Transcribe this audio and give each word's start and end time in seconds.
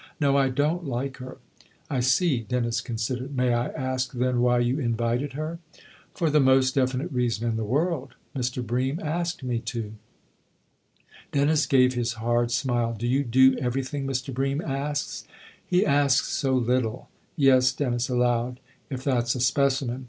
"No 0.19 0.35
I 0.35 0.49
don't 0.49 0.83
like 0.87 1.17
her."" 1.17 1.37
I 1.87 1.99
see," 1.99 2.39
Dennis 2.39 2.81
considered." 2.81 3.37
May 3.37 3.53
I 3.53 3.67
ask 3.67 4.13
then 4.13 4.41
why 4.41 4.57
you 4.57 4.79
invited 4.79 5.33
her?"" 5.33 5.59
For 6.15 6.31
the 6.31 6.39
most 6.39 6.73
definite 6.73 7.11
reason 7.11 7.47
in 7.47 7.55
the 7.55 7.63
world. 7.63 8.15
Mr. 8.35 8.65
Bream 8.65 8.99
asked 8.99 9.43
me 9.43 9.59
to." 9.59 9.93
Dennis 11.31 11.67
gave 11.67 11.93
his 11.93 12.13
hard 12.13 12.49
smile." 12.49 12.93
Do 12.97 13.05
you 13.05 13.23
do 13.23 13.55
every 13.59 13.83
thing 13.83 14.07
Mr. 14.07 14.33
Bream 14.33 14.59
asks?" 14.59 15.27
122 15.69 15.77
THE 15.77 15.85
OTHER 15.85 15.91
HOUSE" 15.91 16.01
He 16.01 16.03
asks 16.07 16.27
so 16.29 16.55
little!"" 16.55 17.09
Yes," 17.35 17.71
Dennis 17.71 18.09
allowed" 18.09 18.59
if 18.89 19.03
that's 19.03 19.35
a 19.35 19.39
specimen 19.39 19.99